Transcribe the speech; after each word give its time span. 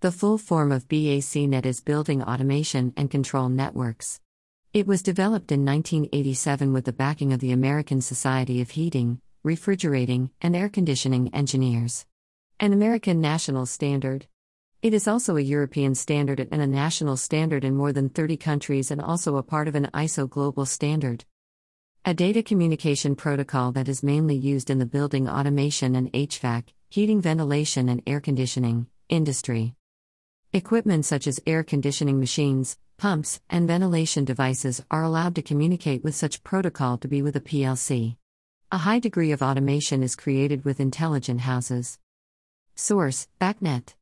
The 0.00 0.12
full 0.12 0.38
form 0.38 0.70
of 0.70 0.86
BACnet 0.86 1.66
is 1.66 1.80
Building 1.80 2.22
Automation 2.22 2.92
and 2.96 3.10
Control 3.10 3.48
Networks. 3.48 4.20
It 4.72 4.86
was 4.86 5.02
developed 5.02 5.50
in 5.50 5.64
1987 5.64 6.72
with 6.72 6.84
the 6.84 6.92
backing 6.92 7.32
of 7.32 7.40
the 7.40 7.50
American 7.50 8.00
Society 8.00 8.60
of 8.60 8.70
Heating, 8.70 9.20
Refrigerating, 9.42 10.30
and 10.40 10.54
Air 10.54 10.68
Conditioning 10.68 11.34
Engineers. 11.34 12.06
An 12.60 12.72
American 12.72 13.20
national 13.20 13.66
standard. 13.66 14.28
It 14.82 14.94
is 14.94 15.08
also 15.08 15.36
a 15.36 15.40
European 15.40 15.96
standard 15.96 16.46
and 16.52 16.62
a 16.62 16.66
national 16.68 17.16
standard 17.16 17.64
in 17.64 17.74
more 17.74 17.92
than 17.92 18.08
30 18.08 18.36
countries 18.36 18.92
and 18.92 19.00
also 19.00 19.36
a 19.36 19.42
part 19.42 19.66
of 19.66 19.74
an 19.74 19.90
ISO 19.92 20.30
global 20.30 20.64
standard. 20.64 21.24
A 22.04 22.14
data 22.14 22.44
communication 22.44 23.16
protocol 23.16 23.72
that 23.72 23.88
is 23.88 24.04
mainly 24.04 24.36
used 24.36 24.70
in 24.70 24.78
the 24.78 24.86
building 24.86 25.28
automation 25.28 25.96
and 25.96 26.12
HVAC, 26.12 26.66
heating, 26.88 27.20
ventilation, 27.20 27.88
and 27.88 28.00
air 28.06 28.20
conditioning 28.20 28.86
industry. 29.08 29.74
Equipment 30.54 31.04
such 31.04 31.26
as 31.26 31.40
air 31.46 31.62
conditioning 31.62 32.18
machines, 32.18 32.78
pumps, 32.96 33.38
and 33.50 33.68
ventilation 33.68 34.24
devices 34.24 34.82
are 34.90 35.02
allowed 35.02 35.34
to 35.34 35.42
communicate 35.42 36.02
with 36.02 36.14
such 36.14 36.42
protocol 36.42 36.96
to 36.96 37.06
be 37.06 37.20
with 37.20 37.36
a 37.36 37.40
PLC. 37.40 38.16
A 38.72 38.78
high 38.78 38.98
degree 38.98 39.30
of 39.30 39.42
automation 39.42 40.02
is 40.02 40.16
created 40.16 40.64
with 40.64 40.80
intelligent 40.80 41.42
houses. 41.42 41.98
Source 42.74 43.28
BACnet 43.38 43.94